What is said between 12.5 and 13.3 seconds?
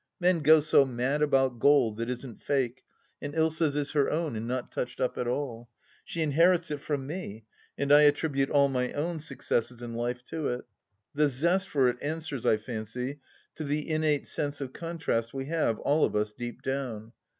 fancy,